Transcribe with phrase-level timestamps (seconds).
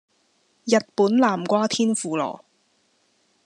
[0.65, 2.43] 日本南瓜天婦羅